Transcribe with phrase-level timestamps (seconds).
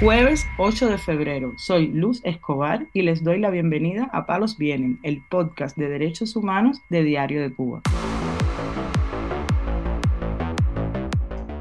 [0.00, 1.54] Jueves 8 de febrero.
[1.56, 6.36] Soy Luz Escobar y les doy la bienvenida a Palos Vienen, el podcast de derechos
[6.36, 7.82] humanos de Diario de Cuba.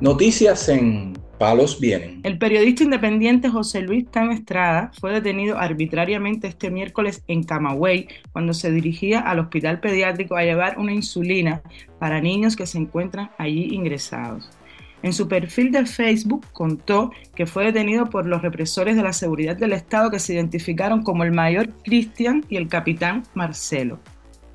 [0.01, 2.21] Noticias en Palos Vienen.
[2.21, 8.53] El periodista independiente José Luis Can Estrada fue detenido arbitrariamente este miércoles en Camagüey cuando
[8.53, 11.63] se dirigía al hospital pediátrico a llevar una insulina
[11.99, 14.56] para niños que se encuentran allí ingresados.
[15.03, 19.55] En su perfil de Facebook contó que fue detenido por los represores de la seguridad
[19.55, 23.99] del Estado que se identificaron como el mayor Cristian y el capitán Marcelo.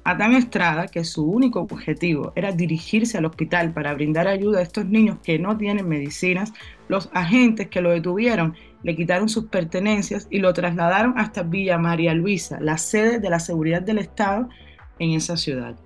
[0.05, 4.85] Adán Estrada, que su único objetivo era dirigirse al hospital para brindar ayuda a estos
[4.87, 6.53] niños que no tienen medicinas,
[6.89, 12.15] los agentes que lo detuvieron le quitaron sus pertenencias y lo trasladaron hasta Villa María
[12.15, 14.49] Luisa, la sede de la seguridad del Estado
[14.99, 15.77] en esa ciudad.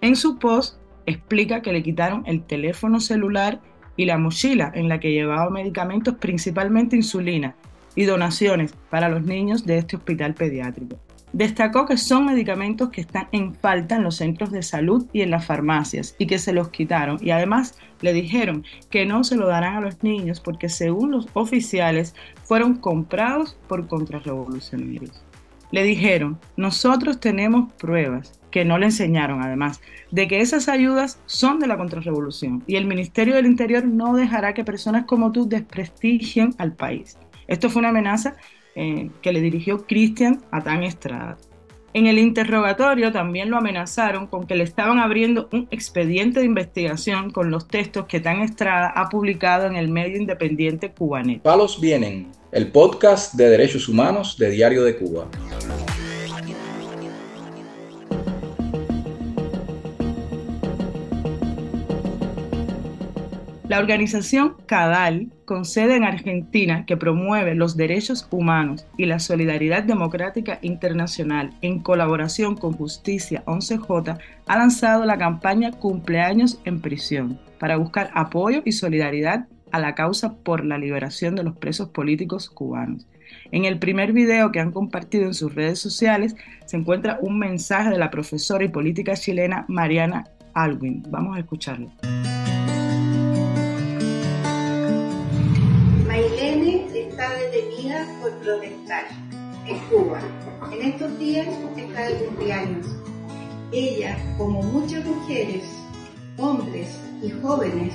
[0.00, 3.60] En su post explica que le quitaron el teléfono celular
[4.00, 7.54] y la mochila en la que llevaba medicamentos, principalmente insulina,
[7.94, 10.96] y donaciones para los niños de este hospital pediátrico.
[11.34, 15.30] Destacó que son medicamentos que están en falta en los centros de salud y en
[15.30, 19.46] las farmacias y que se los quitaron y además le dijeron que no se lo
[19.46, 25.22] darán a los niños porque según los oficiales fueron comprados por contrarrevolucionarios.
[25.72, 31.58] Le dijeron, nosotros tenemos pruebas que no le enseñaron además, de que esas ayudas son
[31.58, 36.54] de la contrarrevolución y el Ministerio del Interior no dejará que personas como tú desprestigien
[36.58, 37.18] al país.
[37.46, 38.36] Esto fue una amenaza
[38.74, 41.36] eh, que le dirigió Cristian Tan Estrada.
[41.92, 47.30] En el interrogatorio también lo amenazaron con que le estaban abriendo un expediente de investigación
[47.30, 51.42] con los textos que Tan Estrada ha publicado en el medio independiente Cubanet.
[51.42, 55.26] Palos Vienen, el podcast de derechos humanos de Diario de Cuba.
[63.70, 69.84] La organización CADAL, con sede en Argentina, que promueve los derechos humanos y la solidaridad
[69.84, 77.76] democrática internacional en colaboración con Justicia 11J, ha lanzado la campaña Cumpleaños en Prisión para
[77.76, 83.06] buscar apoyo y solidaridad a la causa por la liberación de los presos políticos cubanos.
[83.52, 86.34] En el primer video que han compartido en sus redes sociales
[86.66, 91.04] se encuentra un mensaje de la profesora y política chilena Mariana Alwin.
[91.08, 91.92] Vamos a escucharlo.
[97.34, 99.06] Detenida por protestar
[99.66, 100.20] en Cuba.
[100.72, 101.46] En estos días
[101.76, 102.86] está de cumpleaños.
[103.72, 105.62] Ella, como muchas mujeres,
[106.36, 106.88] hombres
[107.22, 107.94] y jóvenes,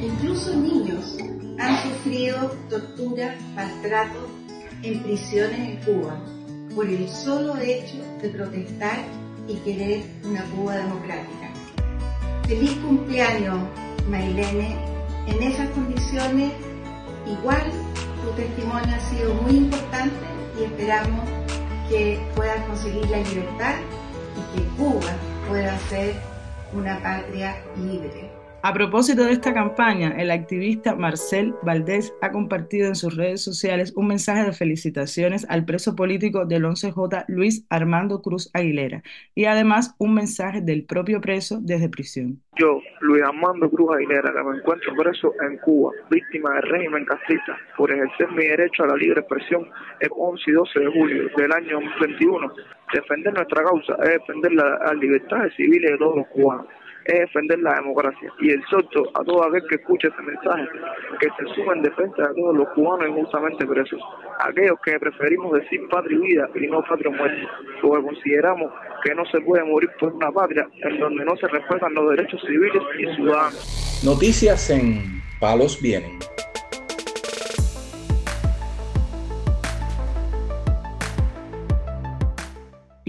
[0.00, 1.16] incluso niños,
[1.58, 4.28] han sufrido tortura, maltrato
[4.82, 6.18] en prisiones en Cuba
[6.74, 8.98] por el solo hecho de protestar
[9.48, 11.50] y querer una Cuba democrática.
[12.46, 13.60] Feliz cumpleaños,
[14.08, 14.76] Marilene.
[15.26, 16.52] En esas condiciones,
[17.26, 17.62] igual
[18.22, 20.26] tu testimonio ha sido muy importante
[20.58, 21.28] y esperamos
[21.88, 23.74] que puedas conseguir la libertad
[24.36, 25.12] y que Cuba
[25.48, 26.14] pueda ser
[26.72, 28.39] una patria libre.
[28.62, 33.94] A propósito de esta campaña, el activista Marcel Valdés ha compartido en sus redes sociales
[33.96, 39.02] un mensaje de felicitaciones al preso político del 11J Luis Armando Cruz Aguilera
[39.34, 42.42] y además un mensaje del propio preso desde prisión.
[42.56, 47.90] Yo, Luis Armando Cruz Aguilera, me encuentro preso en Cuba, víctima del régimen castrista, por
[47.90, 51.80] ejercer mi derecho a la libre expresión el 11 y 12 de julio del año
[51.80, 52.52] 2021,
[52.92, 56.66] defender nuestra causa es defender las libertades civiles de todos los cubanos
[57.04, 58.32] es defender la democracia.
[58.40, 60.66] Y el exhorto a todo aquel que escuche este mensaje,
[61.20, 64.00] que se suma en defensa de todos los cubanos injustamente presos,
[64.40, 67.46] aquellos que preferimos decir patria y vida y no patria muerte,
[67.80, 68.72] porque consideramos
[69.04, 72.40] que no se puede morir por una patria en donde no se respetan los derechos
[72.42, 74.02] civiles y ciudadanos.
[74.04, 76.18] Noticias en Palos Vienen.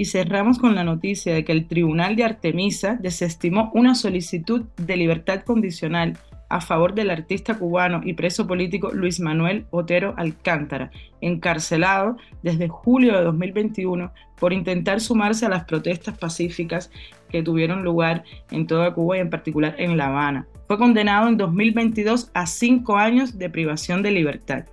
[0.01, 4.97] Y cerramos con la noticia de que el Tribunal de Artemisa desestimó una solicitud de
[4.97, 6.17] libertad condicional
[6.49, 10.89] a favor del artista cubano y preso político Luis Manuel Otero Alcántara,
[11.21, 16.89] encarcelado desde julio de 2021 por intentar sumarse a las protestas pacíficas
[17.29, 20.47] que tuvieron lugar en toda Cuba y en particular en La Habana.
[20.65, 24.65] Fue condenado en 2022 a cinco años de privación de libertad.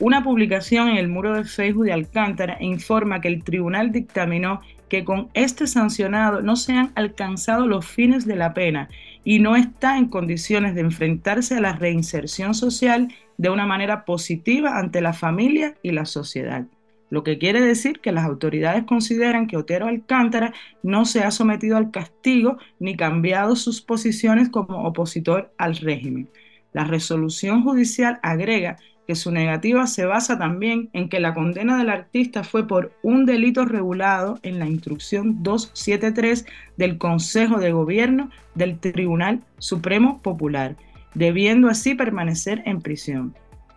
[0.00, 5.04] Una publicación en el muro de Facebook de Alcántara informa que el tribunal dictaminó que
[5.04, 8.88] con este sancionado no se han alcanzado los fines de la pena
[9.22, 14.78] y no está en condiciones de enfrentarse a la reinserción social de una manera positiva
[14.78, 16.66] ante la familia y la sociedad.
[17.08, 20.52] Lo que quiere decir que las autoridades consideran que Otero Alcántara
[20.82, 26.28] no se ha sometido al castigo ni cambiado sus posiciones como opositor al régimen.
[26.72, 31.90] La resolución judicial agrega que su negativa se basa también en que la condena del
[31.90, 36.46] artista fue por un delito regulado en la instrucción 273
[36.76, 40.76] del Consejo de Gobierno del Tribunal Supremo Popular,
[41.14, 43.34] debiendo así permanecer en prisión.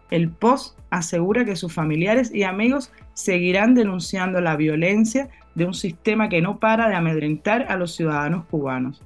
[0.09, 6.29] El POS asegura que sus familiares y amigos seguirán denunciando la violencia de un sistema
[6.29, 9.01] que no para de amedrentar a los ciudadanos cubanos.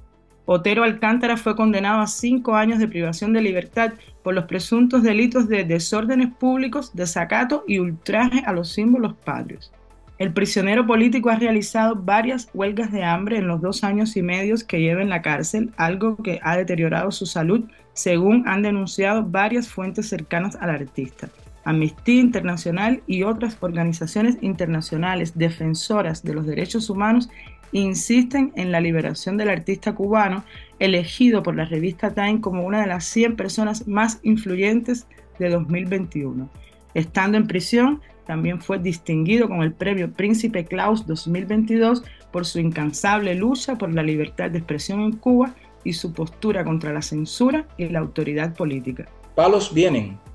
[0.54, 5.48] Otero Alcántara fue condenado a cinco años de privación de libertad por los presuntos delitos
[5.48, 9.72] de desórdenes públicos, desacato y ultraje a los símbolos patrios.
[10.18, 14.54] El prisionero político ha realizado varias huelgas de hambre en los dos años y medio
[14.68, 17.64] que lleva en la cárcel, algo que ha deteriorado su salud,
[17.94, 21.30] según han denunciado varias fuentes cercanas al artista.
[21.64, 27.30] Amnistía Internacional y otras organizaciones internacionales defensoras de los derechos humanos
[27.72, 30.44] insisten en la liberación del artista cubano,
[30.78, 35.06] elegido por la revista Time como una de las 100 personas más influyentes
[35.38, 36.48] de 2021.
[36.94, 43.34] Estando en prisión, también fue distinguido con el premio Príncipe Claus 2022 por su incansable
[43.34, 45.54] lucha por la libertad de expresión en Cuba
[45.84, 49.08] y su postura contra la censura y la autoridad política.
[49.34, 50.18] Palos vienen